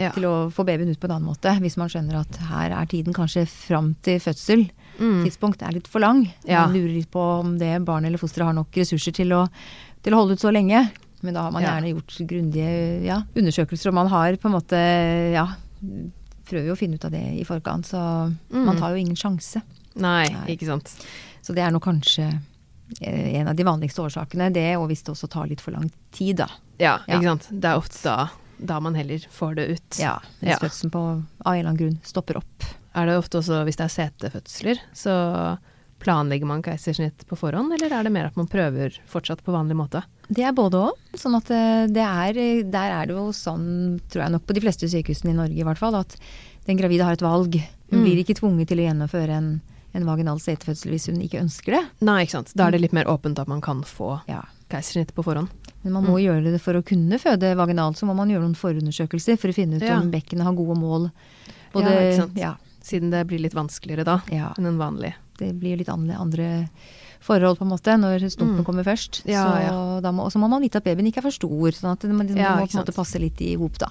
Ja. 0.00 0.10
til 0.16 0.24
å 0.24 0.48
få 0.50 0.64
babyen 0.64 0.88
ut 0.88 0.98
på 0.98 1.04
en 1.10 1.12
annen 1.18 1.28
måte. 1.28 1.50
Hvis 1.60 1.76
man 1.76 1.90
skjønner 1.92 2.22
at 2.22 2.36
her 2.48 2.72
er 2.72 2.86
tiden 2.88 3.12
kanskje 3.12 3.42
fram 3.46 3.94
til 4.02 4.18
fødsel 4.18 4.70
Mm. 5.00 5.22
tidspunkt 5.24 5.62
er 5.62 5.72
litt 5.72 5.86
for 5.88 6.00
lang. 6.00 6.26
Ja. 6.44 6.66
Man 6.66 6.74
lurer 6.74 6.92
litt 6.92 7.10
på 7.10 7.20
om 7.40 7.54
det 7.58 7.84
barnet 7.86 8.08
eller 8.10 8.18
fosteret 8.20 8.46
har 8.50 8.52
nok 8.56 8.72
ressurser 8.76 9.12
til 9.16 9.30
å, 9.32 9.46
til 10.02 10.12
å 10.12 10.16
holde 10.18 10.34
ut 10.36 10.40
så 10.42 10.50
lenge. 10.52 10.90
Men 11.22 11.34
da 11.36 11.42
har 11.42 11.50
man 11.52 11.62
gjerne 11.62 11.90
gjort 11.94 12.14
grundige 12.30 13.04
ja, 13.04 13.22
undersøkelser, 13.36 13.88
og 13.90 13.94
man 13.94 14.08
har 14.08 14.36
på 14.40 14.48
en 14.48 14.54
måte 14.56 14.78
ja, 15.34 15.46
prøver 16.48 16.66
jo 16.70 16.74
å 16.74 16.78
finne 16.80 16.96
ut 16.96 17.04
av 17.04 17.12
det 17.14 17.24
i 17.40 17.44
forkant. 17.44 17.86
Så 17.86 18.00
Mm. 18.50 18.64
man 18.66 18.76
tar 18.78 18.90
jo 18.90 18.96
ingen 19.02 19.16
sjanse. 19.16 19.62
Nei, 19.96 20.28
Nei. 20.28 20.46
ikke 20.56 20.66
sant. 20.66 20.94
Så 21.42 21.54
det 21.54 21.62
er 21.62 21.70
nå 21.70 21.80
kanskje 21.80 22.40
eh, 23.00 23.36
en 23.38 23.48
av 23.48 23.54
de 23.56 23.62
vanligste 23.64 24.02
årsakene, 24.02 24.52
det, 24.52 24.76
og 24.76 24.88
hvis 24.90 25.02
det 25.04 25.12
også 25.14 25.28
tar 25.30 25.46
litt 25.46 25.60
for 25.60 25.72
lang 25.72 25.90
tid, 26.12 26.36
da. 26.42 26.48
Ja, 26.78 26.98
Ja. 27.06 27.18
ikke 27.18 27.28
sant. 27.30 27.48
Det 27.60 27.64
er 27.70 27.76
ofte 27.76 28.02
da, 28.02 28.28
da 28.58 28.80
man 28.80 28.94
heller 28.94 29.18
får 29.30 29.54
det 29.56 29.68
ut. 29.70 29.98
Ja, 30.00 30.18
hvis 30.40 30.50
Ja. 30.50 30.58
fødselen 30.58 30.90
på 30.90 30.98
av 31.44 31.52
en 31.54 31.58
eller 31.60 31.70
annen 31.70 31.78
grunn 31.78 32.00
stopper 32.02 32.36
opp. 32.38 32.64
Er 32.94 33.06
det 33.06 33.18
ofte 33.18 33.38
også, 33.38 33.64
hvis 33.64 33.76
det 33.76 33.84
er 33.86 33.94
setefødsler, 34.10 34.78
så 34.92 35.58
planlegger 36.00 36.46
man 36.48 36.62
keisersnitt 36.64 37.26
på 37.28 37.36
forhånd, 37.38 37.72
eller 37.76 37.92
er 37.92 38.04
det 38.06 38.12
mer 38.12 38.26
at 38.30 38.36
man 38.40 38.48
prøver 38.48 38.94
fortsatt 39.10 39.42
på 39.44 39.52
vanlig 39.52 39.76
måte? 39.76 40.02
Det 40.30 40.44
er 40.46 40.52
både 40.56 40.78
òg. 40.88 40.98
Sånn 41.18 41.36
at 41.36 41.50
eh, 41.52 41.86
det 41.92 42.04
er 42.06 42.62
Der 42.70 42.92
er 43.00 43.06
det 43.10 43.16
jo 43.16 43.28
sånn, 43.36 44.00
tror 44.10 44.24
jeg 44.24 44.32
nok 44.32 44.46
på 44.46 44.54
de 44.56 44.62
fleste 44.64 44.88
sykehusene 44.88 45.34
i 45.34 45.36
Norge 45.36 45.58
i 45.60 45.66
hvert 45.66 45.78
fall, 45.80 45.94
at 46.00 46.16
den 46.66 46.78
gravide 46.78 47.04
har 47.04 47.12
et 47.18 47.24
valg. 47.24 47.54
Hun 47.90 47.98
Mm. 48.00 48.04
blir 48.06 48.20
ikke 48.22 48.38
tvunget 48.38 48.68
til 48.68 48.78
å 48.78 48.86
gjennomføre 48.86 49.34
en, 49.34 49.60
en 49.94 50.04
vaginal 50.06 50.38
setefødsel 50.38 50.92
hvis 50.94 51.06
hun 51.10 51.20
ikke 51.20 51.40
ønsker 51.42 51.74
det. 51.74 51.84
Nei, 52.06 52.22
ikke 52.24 52.36
sant. 52.38 52.52
Da 52.54 52.68
er 52.68 52.70
det 52.76 52.80
litt 52.84 52.92
mer 52.94 53.04
åpent 53.10 53.38
at 53.42 53.48
man 53.48 53.60
kan 53.60 53.82
få 53.82 54.20
Ja. 54.28 54.42
keisersnitt 54.70 55.12
på 55.12 55.24
forhånd. 55.26 55.48
Men 55.82 55.92
man 55.94 56.04
må 56.06 56.20
gjøre 56.22 56.52
det 56.52 56.60
for 56.62 56.74
å 56.78 56.84
kunne 56.86 57.18
føde 57.18 57.56
vaginalt, 57.56 57.96
så 57.98 58.06
må 58.06 58.14
man 58.14 58.28
gjøre 58.30 58.44
noen 58.46 58.54
forundersøkelser 58.54 59.36
for 59.40 59.48
å 59.50 59.54
finne 59.56 59.76
ut 59.76 59.82
Ja. 59.82 59.98
om 59.98 60.10
bekkenet 60.12 60.44
har 60.44 60.52
gode 60.54 60.78
mål. 60.78 61.10
Ja, 61.74 61.80
ikke 61.80 62.16
sant. 62.16 62.36
ja, 62.38 62.54
Siden 62.82 63.10
det 63.10 63.26
blir 63.26 63.40
litt 63.40 63.52
vanskeligere 63.54 64.04
da 64.04 64.22
ja, 64.30 64.54
enn 64.56 64.66
en 64.66 64.78
vanlig. 64.78 65.12
Det 65.40 65.54
blir 65.60 65.80
litt 65.80 65.88
andre, 65.90 66.68
forhold 67.20 67.58
på 67.58 67.66
en 67.66 67.72
måte 67.74 67.92
når 68.00 68.22
stumpen 68.32 68.62
Mm. 68.62 68.64
kommer 68.64 68.84
først. 68.86 69.22
Ja, 69.28 69.44
så 69.44 70.02
ja. 70.02 70.10
må, 70.12 70.24
og 70.24 70.32
så 70.32 70.38
må 70.40 70.48
man 70.48 70.62
vite 70.62 70.76
at 70.80 70.84
babyen 70.84 71.06
ikke 71.10 71.18
er 71.20 71.28
for 71.28 71.36
stor, 71.36 71.70
sånn 71.76 71.92
at 71.92 72.00
det, 72.00 72.08
må- 72.10 72.24
Ja, 72.36 72.56
må 72.56 72.64
på 72.66 72.74
en 72.74 72.84
måte 72.84 72.94
passe 72.96 73.20
litt 73.20 73.40
i 73.42 73.54
hop 73.60 73.76
da. 73.78 73.88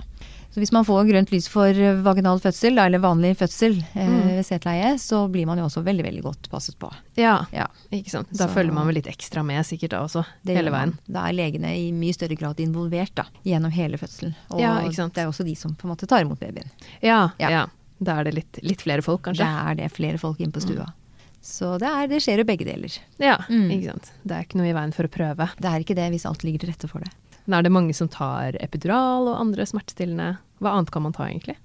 Så 0.49 0.57
hvis 0.57 0.71
man 0.73 0.83
får 0.83 1.05
grønt 1.05 1.29
lys 1.29 1.47
for 1.47 1.71
vaginal 2.01 2.39
fødsel, 2.41 2.73
da, 2.75 2.85
eller 2.87 2.97
vanlig 2.97 3.35
fødsel 3.37 3.83
eh, 3.95 4.07
Mm. 4.07 4.27
ved 4.33 4.45
setleie, 4.47 4.95
så 4.97 5.29
blir 5.31 5.45
man 5.45 5.59
jo 5.59 5.65
også 5.65 5.83
veldig, 5.85 6.03
veldig 6.03 6.23
godt 6.23 6.49
passet 6.49 6.75
på. 6.79 6.91
Ja, 7.17 7.45
Ja, 7.53 7.67
ikke 7.91 8.09
sant. 8.09 8.33
Da 8.33 8.47
Så- 8.47 8.53
følger 8.55 8.73
man 8.73 8.87
vel 8.87 8.95
litt 8.95 9.05
ekstra 9.05 9.45
med 9.45 9.63
sikkert 9.63 9.91
da 9.91 9.99
også, 10.03 10.25
hele 10.47 10.71
man. 10.71 10.97
veien. 10.97 10.97
Da 11.13 11.27
er 11.29 11.33
legene 11.33 11.69
i 11.77 11.91
mye 11.91 12.13
større 12.15 12.35
grad 12.35 12.57
involvert 12.57 13.13
da, 13.13 13.25
gjennom 13.45 13.71
hele 13.71 13.97
fødselen. 13.99 14.33
Og 14.49 14.59
Ja, 14.59 14.79
ikke 14.81 14.95
sant. 14.95 15.13
det 15.13 15.21
er 15.23 15.27
også 15.29 15.45
de 15.45 15.53
som 15.55 15.75
på 15.75 15.85
en 15.85 15.95
måte 15.95 16.07
tar 16.07 16.21
imot 16.25 16.39
babyen. 16.39 16.65
Ja, 17.03 17.29
Ja. 17.39 17.67
Da 18.01 18.17
er 18.21 18.23
det 18.23 18.33
litt, 18.33 18.59
litt 18.63 18.79
flere 18.81 19.03
folk, 19.03 19.21
kanskje. 19.23 19.39
Da 19.43 19.69
er 19.69 19.75
det 19.75 19.91
flere 19.91 20.17
folk 20.17 20.39
inne 20.39 20.53
på 20.53 20.61
stua. 20.61 20.93
Så 21.41 21.77
det, 21.79 21.87
er, 21.87 22.07
det 22.11 22.19
skjer 22.23 22.41
jo 22.41 22.47
begge 22.49 22.65
deler. 22.67 22.95
Ja, 23.21 23.37
Mm. 23.49 23.69
ikke 23.71 23.93
sant. 23.93 24.11
Det 24.27 24.35
er 24.35 24.43
ikke 24.45 24.59
noe 24.59 24.69
i 24.69 24.75
veien 24.75 24.91
for 24.95 25.07
å 25.07 25.11
prøve. 25.13 25.49
Det 25.59 25.69
er 25.71 25.79
ikke 25.85 25.95
det 25.95 26.09
hvis 26.11 26.25
alt 26.27 26.43
ligger 26.43 26.59
til 26.65 26.69
rette 26.73 26.89
for 26.91 26.99
det. 27.05 27.11
Men 27.47 27.59
er 27.59 27.63
det 27.65 27.71
mange 27.73 27.95
som 27.97 28.09
tar 28.11 28.57
epidural 28.61 29.29
og 29.31 29.39
andre 29.39 29.65
smertestillende? 29.65 30.37
Hva 30.59 30.73
annet 30.75 30.91
kan 30.91 31.01
man 31.05 31.13
ta, 31.15 31.23
egentlig? 31.29 31.55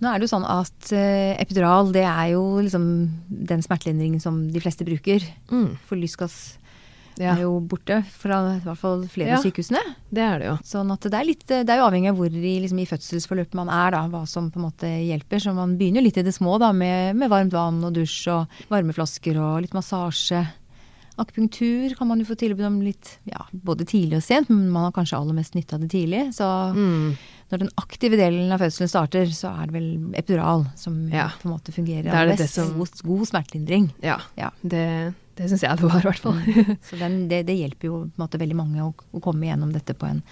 Nå 0.00 0.08
er 0.12 0.20
det 0.20 0.28
jo 0.28 0.32
sånn 0.36 0.46
at 0.46 0.92
uh, 0.92 1.32
epidural 1.42 1.90
det 1.92 2.04
er 2.06 2.30
jo 2.34 2.44
liksom 2.62 2.86
den 3.50 3.62
smertelindringen 3.64 4.20
som 4.22 4.46
de 4.52 4.60
fleste 4.62 4.84
bruker. 4.86 5.24
Mm. 5.50 5.74
For 5.88 5.96
lystgass 5.98 6.56
Ja, 7.18 7.32
er 7.36 7.42
jo 7.46 7.60
borte 7.60 8.02
fra 8.12 8.40
i 8.56 8.60
hvert 8.64 8.78
fall 8.78 9.06
flere 9.08 9.28
Ja. 9.30 9.36
av 9.38 9.44
sykehusene. 9.46 9.80
det 10.12 10.22
er 10.22 10.38
det 10.38 10.46
jo. 10.50 10.56
Sånn 10.64 10.90
at 10.92 11.00
det 11.00 11.14
er, 11.14 11.24
litt, 11.24 11.46
det 11.46 11.68
er 11.68 11.78
jo 11.80 11.86
avhengig 11.88 12.10
av 12.10 12.16
hvor 12.16 12.28
i, 12.30 12.54
liksom, 12.60 12.78
i 12.82 12.86
fødselsforløpet 12.86 13.54
man 13.54 13.68
er, 13.72 13.90
da, 13.96 14.02
hva 14.08 14.26
som 14.28 14.50
på 14.50 14.60
en 14.60 14.66
måte 14.68 14.86
hjelper. 14.90 15.40
Så 15.40 15.54
man 15.54 15.76
begynner 15.78 16.02
jo 16.02 16.06
litt 16.10 16.18
i 16.18 16.22
det 16.26 16.34
små 16.36 16.58
da, 16.60 16.72
med, 16.72 17.16
med 17.16 17.30
varmt 17.32 17.52
vann 17.56 17.82
og 17.84 17.94
dusj 17.96 18.28
og 18.34 18.46
varmeflasker 18.68 19.36
og 19.40 19.62
litt 19.64 19.72
massasje. 19.76 20.44
Akupunktur 21.18 21.94
kan 21.96 22.08
man 22.08 22.20
jo 22.20 22.26
få 22.28 22.36
tilbud 22.36 22.64
om 22.66 22.80
litt 22.84 23.18
ja, 23.24 23.46
både 23.52 23.86
tidlig 23.88 24.18
og 24.18 24.22
sent, 24.26 24.50
men 24.52 24.68
man 24.70 24.84
har 24.88 24.92
kanskje 24.92 25.16
aller 25.18 25.36
mest 25.36 25.54
nytte 25.56 25.74
av 25.78 25.80
det 25.80 25.90
tidlig. 25.94 26.26
Så 26.36 26.44
Mm. 26.76 27.16
når 27.50 27.58
den 27.58 27.70
aktive 27.76 28.16
delen 28.18 28.52
av 28.52 28.60
fødselen 28.60 28.88
starter, 28.88 29.26
så 29.32 29.52
er 29.62 29.66
det 29.66 29.72
vel 29.72 30.14
epidural 30.14 30.66
som 30.76 31.08
Ja. 31.08 31.28
på 31.40 31.48
en 31.48 31.54
måte 31.58 31.72
fungerer 31.72 32.06
er 32.06 32.16
aller 32.26 32.36
det 32.36 32.38
det 32.46 32.50
som- 32.50 32.76
God, 32.78 32.90
god 33.02 33.26
smertelindring. 33.28 33.92
Ja. 34.02 34.20
Ja. 34.36 34.50
Det, 34.62 35.14
det 35.36 35.48
syns 35.50 35.62
jeg 35.62 35.76
det 35.78 35.82
var, 35.88 35.98
i 36.00 36.08
hvert 36.10 36.18
fall. 36.18 36.76
Så 36.90 36.98
den, 36.98 37.28
det, 37.28 37.46
det 37.46 37.56
hjelper 37.58 37.84
jo 37.88 38.10
måte 38.18 38.38
veldig 38.38 38.56
mange 38.56 38.80
å, 38.82 38.94
å 39.14 39.20
komme 39.22 39.46
gjennom 39.46 39.72
dette 39.72 39.94
på 39.94 40.06
en 40.06 40.22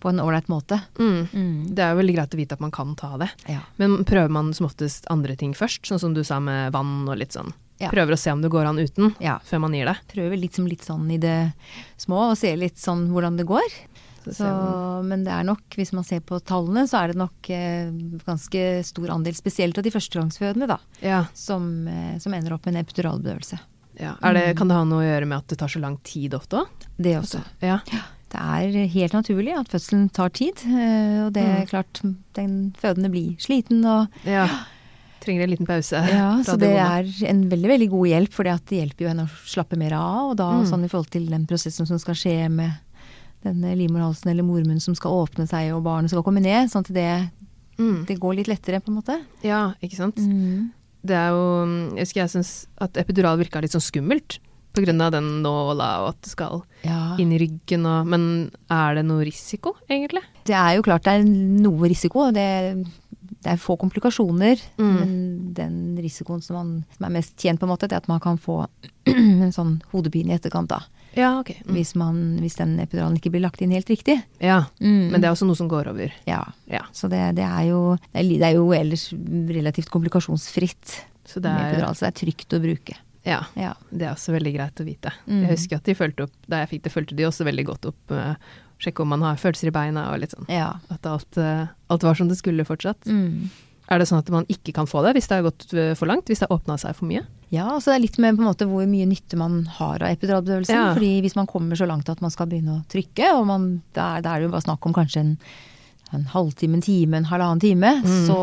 på 0.00 0.08
en 0.08 0.16
ålreit 0.16 0.46
måte. 0.48 0.80
Mm. 0.96 1.28
Mm. 1.28 1.74
Det 1.74 1.78
er 1.84 1.90
jo 1.92 1.98
veldig 2.00 2.14
greit 2.16 2.32
å 2.32 2.38
vite 2.38 2.52
at 2.56 2.60
man 2.64 2.70
kan 2.70 2.94
ta 2.96 3.18
det. 3.18 3.28
Men 3.76 3.98
prøver 4.08 4.30
man 4.30 4.54
som 4.54 4.64
oftest 4.64 5.04
andre 5.10 5.36
ting 5.36 5.52
først, 5.52 5.82
sånn 5.84 6.00
som 6.00 6.14
du 6.14 6.24
sa 6.24 6.40
med 6.40 6.72
vann 6.72 7.06
og 7.06 7.18
litt 7.18 7.32
sånn? 7.36 7.52
Ja. 7.80 7.88
Prøver 7.90 8.12
å 8.12 8.18
se 8.20 8.30
om 8.32 8.42
det 8.44 8.50
går 8.52 8.66
an 8.68 8.78
uten, 8.78 9.14
ja. 9.24 9.38
før 9.44 9.62
man 9.64 9.72
gir 9.72 9.86
det? 9.88 9.96
Prøver 10.12 10.36
litt, 10.36 10.58
litt 10.68 10.84
sånn 10.84 11.06
i 11.10 11.16
det 11.22 11.52
små, 11.96 12.30
og 12.30 12.36
ser 12.38 12.56
litt 12.60 12.76
sånn 12.78 13.06
hvordan 13.10 13.38
det 13.40 13.46
går. 13.48 13.68
Så 14.20 14.34
Så, 14.36 14.48
men 15.08 15.24
det 15.24 15.32
er 15.32 15.46
nok, 15.48 15.62
hvis 15.80 15.94
man 15.96 16.04
ser 16.04 16.20
på 16.20 16.36
tallene, 16.44 16.82
så 16.86 16.98
er 17.00 17.08
det 17.14 17.16
nok 17.22 17.48
eh, 17.56 17.88
ganske 18.26 18.64
stor 18.84 19.08
andel, 19.16 19.32
spesielt 19.34 19.78
av 19.80 19.86
de 19.86 19.90
førstegangsfødende, 19.94 20.68
da, 20.68 20.76
ja, 21.00 21.22
som, 21.32 21.88
eh, 21.88 22.18
som 22.20 22.34
ender 22.36 22.52
opp 22.52 22.66
med 22.68 22.76
en 22.76 22.82
epiduralbedøvelse. 22.84 23.58
ja. 23.98 24.12
Er 24.22 24.34
det, 24.36 24.44
kan 24.60 24.68
det 24.68 24.76
ha 24.76 24.84
noe 24.84 25.00
å 25.00 25.08
gjøre 25.08 25.26
med 25.26 25.38
at 25.38 25.48
det 25.48 25.58
tar 25.58 25.68
så 25.72 25.80
lang 25.80 25.96
tid 26.04 26.34
ofte 26.36 26.60
òg? 26.60 26.68
Det 27.00 27.16
også. 27.16 27.40
Ja. 27.64 27.78
Det 28.30 28.38
er 28.44 28.86
helt 28.92 29.12
naturlig 29.16 29.56
at 29.58 29.72
fødselen 29.72 30.10
tar 30.14 30.28
tid, 30.36 30.60
eh, 30.68 31.24
og 31.24 31.32
det 31.32 31.42
er 31.42 31.64
Mm. 31.64 31.70
klart 31.72 32.00
den 32.36 32.74
fødende 32.78 33.10
blir 33.10 33.36
sliten 33.40 33.80
og 33.88 34.06
ja. 34.28 34.44
Trenger 35.20 35.42
en 35.44 35.50
liten 35.52 35.66
pause. 35.68 36.00
Ja, 36.08 36.28
så 36.46 36.56
det 36.58 36.70
er 36.80 37.08
en 37.28 37.42
veldig, 37.50 37.68
veldig 37.68 37.88
god 37.92 38.06
hjelp, 38.08 38.32
for 38.32 38.44
det 38.48 38.54
hjelper 38.72 39.04
jo 39.04 39.08
henne 39.12 39.26
å 39.28 39.34
slappe 39.44 39.76
mer 39.76 39.92
av, 39.98 40.30
og 40.30 40.36
da 40.40 40.50
Mm. 40.52 40.66
sånn 40.70 40.84
i 40.84 40.88
forhold 40.88 41.10
til 41.10 41.26
den 41.28 41.46
prosessen 41.46 41.86
som 41.86 41.98
skal 41.98 42.14
skje 42.14 42.48
med 42.50 42.72
denne 43.44 43.74
livmorhalsen 43.76 44.30
eller 44.30 44.42
mormunnen 44.44 44.80
som 44.80 44.94
skal 44.94 45.12
åpne 45.26 45.46
seg 45.48 45.72
og 45.74 45.82
barnet 45.84 46.10
skal 46.10 46.22
komme 46.22 46.40
ned, 46.42 46.68
sånn 46.70 46.84
at 46.84 46.92
det, 46.92 47.30
mm. 47.78 48.06
det 48.06 48.18
går 48.20 48.36
litt 48.36 48.48
lettere, 48.48 48.80
på 48.80 48.88
en 48.92 48.98
måte. 49.02 49.20
Ja, 49.42 49.74
ikke 49.82 49.96
sant. 49.96 50.16
Mm. 50.16 50.70
Det 51.02 51.16
er 51.16 51.30
jo 51.32 51.94
Jeg 51.96 52.04
husker 52.04 52.20
jeg 52.20 52.30
syns 52.34 52.66
at 52.78 52.92
epidural 53.00 53.38
virka 53.40 53.60
litt 53.62 53.72
sånn 53.72 53.80
skummelt. 53.80 54.38
På 54.72 54.84
grunn 54.84 55.00
av 55.02 55.10
den 55.10 55.42
nåla 55.42 55.86
og 56.02 56.08
at 56.10 56.20
det 56.22 56.30
skal 56.30 56.62
Ja. 56.84 57.16
inn 57.18 57.32
i 57.32 57.38
ryggen 57.38 57.84
og 57.86 58.06
Men 58.06 58.50
er 58.70 58.94
det 58.94 59.04
noe 59.04 59.24
risiko, 59.24 59.74
egentlig? 59.88 60.22
Det 60.44 60.54
er 60.54 60.76
jo 60.76 60.82
klart 60.82 61.02
det 61.04 61.12
er 61.20 61.24
noe 61.24 61.88
risiko. 61.88 62.30
Det, 62.30 62.86
det 63.42 63.52
er 63.54 63.60
få 63.60 63.76
komplikasjoner. 63.80 64.60
Mm. 64.76 64.94
Men 65.00 65.12
den 65.56 65.76
risikoen 66.02 66.42
som, 66.44 66.56
man, 66.58 66.72
som 66.96 67.06
er 67.08 67.14
mest 67.18 67.36
tjent, 67.40 67.60
på 67.60 67.64
en 67.68 67.72
måte, 67.72 67.88
det 67.88 67.96
er 67.96 68.02
at 68.04 68.08
man 68.10 68.20
kan 68.20 68.36
få 68.40 68.66
en 69.10 69.52
sånn 69.54 69.78
hodepine 69.94 70.34
i 70.34 70.36
etterkant, 70.36 70.68
da. 70.70 70.82
Ja, 71.16 71.32
ok. 71.40 71.48
Mm. 71.66 71.70
Hvis, 71.74 71.94
man, 71.98 72.18
hvis 72.38 72.54
den 72.60 72.76
epiduralen 72.78 73.16
ikke 73.18 73.32
blir 73.34 73.42
lagt 73.42 73.62
inn 73.64 73.72
helt 73.74 73.88
riktig. 73.90 74.20
Ja, 74.38 74.60
Mm. 74.78 75.08
men 75.10 75.18
det 75.20 75.26
er 75.26 75.32
også 75.34 75.48
noe 75.48 75.58
som 75.58 75.68
går 75.72 75.88
over. 75.90 76.12
Ja. 76.28 76.44
Ja. 76.70 76.84
Så 76.94 77.08
det, 77.10 77.18
det, 77.40 77.42
er 77.48 77.64
jo, 77.72 77.80
det, 78.14 78.38
er, 78.44 78.54
jo 78.54 78.68
ellers 78.76 79.08
relativt 79.50 79.90
komplikasjonsfritt 79.90 81.00
Så 81.26 81.40
det 81.42 81.50
er, 81.50 81.72
epidural, 81.72 81.96
så 81.98 82.06
det 82.06 82.12
er 82.12 82.18
trygt 82.24 82.54
å 82.56 82.60
bruke. 82.62 82.96
ja, 83.26 83.40
Ja. 83.58 83.72
det 83.90 84.06
er 84.06 84.14
også 84.14 84.32
veldig 84.36 84.52
greit 84.54 84.80
å 84.80 84.86
vite. 84.86 85.12
Mm. 85.26 85.42
Jeg 85.48 85.56
husker 85.56 85.76
at 85.80 85.84
de 85.90 85.94
fulgte 85.98 86.24
opp, 86.28 86.36
da 86.46 86.62
jeg 86.62 86.70
fikk 86.76 86.82
det, 86.86 86.92
fulgte 86.94 87.16
de 87.18 87.26
også 87.28 87.44
veldig 87.48 87.66
godt 87.72 87.90
opp. 87.90 88.14
Uh, 88.14 88.34
sjekke 88.80 89.04
om 89.04 89.10
man 89.12 89.22
har 89.26 89.36
følelser 89.40 89.68
i 89.70 89.74
beina 89.76 90.08
og 90.12 90.20
litt 90.22 90.32
sånn. 90.36 90.48
Ja. 90.52 90.72
At 90.90 91.06
alt, 91.06 91.36
eh, 91.40 91.66
alt 91.92 92.06
var 92.06 92.14
som 92.18 92.28
det 92.30 92.38
skulle 92.40 92.64
fortsatt. 92.68 93.04
Mm. 93.06 93.50
Er 93.90 93.98
det 93.98 94.06
sånn 94.06 94.20
at 94.22 94.28
man 94.30 94.44
ikke 94.46 94.72
kan 94.76 94.86
få 94.86 95.00
det 95.02 95.16
hvis 95.16 95.26
det 95.26 95.34
har 95.40 95.46
gått 95.48 95.64
eh, 95.74 95.94
for 95.98 96.06
langt? 96.06 96.28
Hvis 96.30 96.38
det 96.42 96.46
har 96.48 96.56
åpna 96.60 96.76
seg 96.78 96.96
for 96.98 97.06
mye? 97.10 97.26
ja, 97.50 97.64
altså 97.66 97.90
det 97.90 97.96
er 97.96 98.02
litt 98.04 98.18
med 98.22 98.36
på 98.38 98.44
en 98.44 98.46
måte 98.46 98.66
hvor 98.70 98.84
mye 98.86 99.06
nytte 99.10 99.34
man 99.36 99.64
har 99.80 99.98
av 100.06 100.12
epiduralbedøvelsen. 100.14 100.70
Ja. 100.76 100.92
fordi 100.94 101.08
hvis 101.24 101.34
man 101.34 101.48
kommer 101.50 101.74
så 101.74 101.88
langt 101.90 102.06
at 102.08 102.20
man 102.22 102.30
skal 102.30 102.46
begynne 102.46 102.76
å 102.76 102.84
trykke, 102.86 103.32
og 103.34 103.42
man, 103.48 103.64
da, 103.92 104.04
er- 104.18 104.22
da 104.22 104.36
er 104.36 104.38
det 104.38 104.46
jo 104.46 104.52
bare 104.52 104.62
snakk 104.68 104.86
om 104.86 104.94
kanskje 104.94 105.24
en, 105.24 105.32
en 106.14 106.24
halvtime, 106.32 106.74
en 106.78 106.82
time, 106.82 107.16
en 107.16 107.24
halvannen 107.30 107.60
time, 107.60 107.90
Mm. 108.02 108.26
så 108.26 108.36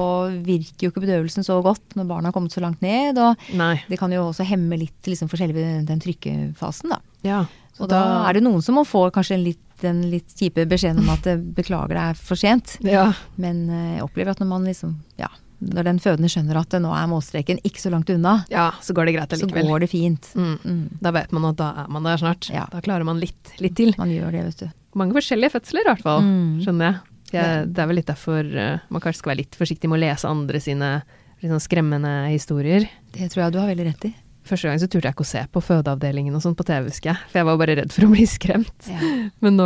virker 0.45 0.87
jo 0.87 0.91
ikke 0.91 1.03
bedøvelsen 1.05 1.43
så 1.43 1.61
godt 1.63 1.95
når 1.95 2.07
barna 2.07 2.27
har 2.29 2.33
kommet 2.33 2.51
så 2.53 2.61
langt 2.61 2.81
ned. 2.81 3.17
Og 3.17 3.35
Nei. 3.55 3.81
det 3.89 3.99
kan 3.99 4.11
jo 4.11 4.27
også 4.29 4.45
hemme 4.45 4.77
litt 4.79 5.01
liksom, 5.05 5.29
for 5.29 5.37
selve 5.37 5.85
den 5.85 5.99
trykkefasen, 5.99 6.89
da. 6.89 6.99
Ja. 7.23 7.45
Så 7.77 7.83
Og 7.83 7.89
da 7.89 8.27
er 8.29 8.33
det 8.33 8.43
noen 8.43 8.61
som 8.63 8.75
må 8.75 8.85
få 8.87 9.11
kanskje 9.13 9.35
en 9.37 9.43
litt, 9.43 9.59
den 9.81 9.99
litt 10.09 10.33
kjipe 10.33 10.63
beskjeden 10.65 10.99
om 11.03 11.09
at 11.13 11.27
eh, 11.27 11.37
beklager, 11.37 11.93
det 11.93 12.05
er 12.09 12.13
for 12.15 12.35
sent. 12.35 12.77
Ja. 12.81 13.11
Men 13.37 13.69
eh, 13.69 13.97
jeg 13.99 14.03
opplever 14.07 14.31
at 14.33 14.39
når 14.41 14.47
man 14.49 14.63
liksom, 14.65 14.95
ja, 15.19 15.27
når 15.61 15.83
den 15.85 15.99
fødende 16.01 16.29
skjønner 16.29 16.57
at 16.61 16.73
nå 16.81 16.89
er 16.93 17.05
målstreken 17.09 17.59
ikke 17.65 17.81
så 17.81 17.89
langt 17.93 18.09
unna, 18.13 18.43
ja, 18.49 18.71
så 18.81 18.93
går 18.97 19.05
det 19.05 19.13
greit 19.15 19.31
allikevel. 19.37 19.63
så 19.65 19.69
går 19.69 19.79
det 19.85 19.89
fint. 19.89 20.31
Mm. 20.37 20.57
Mm. 20.65 20.81
Da 21.01 21.11
vet 21.11 21.31
man 21.33 21.45
at 21.51 21.57
da 21.61 21.69
er 21.83 21.87
man 21.93 22.03
der 22.09 22.17
snart. 22.17 22.49
Ja. 22.53 22.65
Da 22.71 22.81
klarer 22.81 23.05
man 23.05 23.19
litt, 23.21 23.53
litt 23.61 23.75
til. 23.77 23.93
Man 23.97 24.09
gjør 24.09 24.31
det, 24.31 24.43
vet 24.49 24.57
du. 24.65 24.67
Mange 24.97 25.13
forskjellige 25.13 25.53
fødsler 25.53 25.81
i 25.85 25.89
hvert 25.91 26.01
fall, 26.01 26.21
Mm. 26.25 26.61
skjønner 26.65 26.85
jeg. 26.91 26.99
Jeg. 27.31 27.67
Det 27.73 27.79
er 27.83 27.87
vel 27.87 27.95
litt 27.99 28.07
derfor 28.07 28.39
eh, 28.45 28.79
man 28.89 29.01
kanskje 29.03 29.19
skal 29.19 29.31
være 29.33 29.41
litt 29.43 29.55
forsiktig 29.59 29.89
med 29.89 29.97
å 29.99 30.03
lese 30.05 30.27
andre 30.29 30.59
sine 30.63 31.01
sånn 31.41 31.59
skremmende 31.61 32.29
historier. 32.31 32.87
Det 33.13 33.27
tror 33.31 33.43
jeg 33.47 33.53
du 33.53 33.59
har 33.59 33.67
veldig 33.69 33.85
rett 33.91 34.05
i. 34.09 34.13
Første 34.47 34.69
gang 34.69 34.79
så 34.79 34.87
turte 34.87 35.09
jeg 35.09 35.11
ikke 35.13 35.25
å 35.25 35.27
se 35.27 35.41
på 35.51 35.59
fødeavdelingen 35.59 36.33
og 36.33 36.39
sånn 36.41 36.55
på 36.55 36.63
TV, 36.63 36.85
husker 36.87 37.09
jeg. 37.11 37.17
For 37.33 37.39
jeg 37.41 37.47
var 37.49 37.57
bare 37.59 37.73
redd 37.81 37.91
for 37.91 38.05
å 38.07 38.11
bli 38.13 38.23
skremt. 38.25 38.87
Ja. 38.87 38.99
Men 39.43 39.57
nå, 39.59 39.65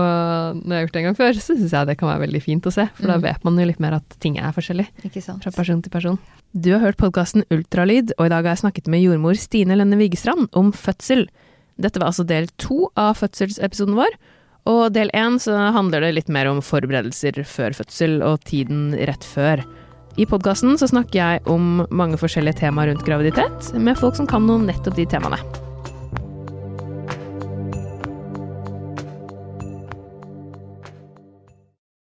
når 0.58 0.72
jeg 0.74 0.74
har 0.80 0.86
gjort 0.88 0.96
det 0.96 1.02
en 1.04 1.06
gang 1.12 1.18
før, 1.20 1.34
så 1.38 1.54
syns 1.56 1.76
jeg 1.78 1.88
det 1.92 1.96
kan 2.00 2.10
være 2.10 2.24
veldig 2.26 2.42
fint 2.42 2.66
å 2.66 2.74
se. 2.74 2.88
For 2.98 3.06
da 3.12 3.20
Mm. 3.20 3.26
vet 3.28 3.44
man 3.46 3.60
jo 3.62 3.68
litt 3.70 3.80
mer 3.80 3.94
at 4.00 4.18
ting 4.20 4.40
er 4.42 4.52
forskjellig 4.58 4.88
Ikke 5.06 5.22
sant. 5.22 5.44
fra 5.46 5.52
person 5.54 5.84
til 5.86 5.94
person. 5.94 6.18
Du 6.58 6.72
har 6.74 6.82
hørt 6.82 6.98
podkasten 6.98 7.46
Ultralyd, 7.54 8.12
og 8.18 8.26
i 8.26 8.30
dag 8.34 8.44
har 8.44 8.56
jeg 8.56 8.64
snakket 8.66 8.88
med 8.90 9.04
jordmor 9.06 9.38
Stine 9.38 9.78
Lønne 9.78 10.02
Vigestrand 10.02 10.50
om 10.58 10.74
fødsel. 10.74 11.28
Dette 11.80 12.02
var 12.02 12.10
altså 12.10 12.26
del 12.28 12.50
to 12.58 12.90
av 12.98 13.16
fødselsepisoden 13.22 13.96
vår. 14.02 14.18
Og 14.70 14.92
del 14.94 15.10
én 15.18 15.40
så 15.42 15.56
handler 15.74 16.06
det 16.06 16.14
litt 16.20 16.30
mer 16.30 16.50
om 16.52 16.62
forberedelser 16.62 17.42
før 17.50 17.74
fødsel 17.80 18.20
og 18.26 18.44
tiden 18.46 18.92
rett 19.10 19.26
før. 19.26 19.64
I 20.20 20.28
podkasten 20.28 20.78
så 20.78 20.90
snakker 20.92 21.18
jeg 21.18 21.44
om 21.50 21.86
mange 21.90 22.20
forskjellige 22.20 22.66
temaer 22.66 22.92
rundt 22.92 23.08
graviditet, 23.08 23.74
med 23.80 23.98
folk 23.98 24.20
som 24.20 24.30
kan 24.30 24.46
noe 24.46 24.60
om 24.60 24.68
nettopp 24.68 25.00
de 25.00 25.08
temaene. 25.10 25.40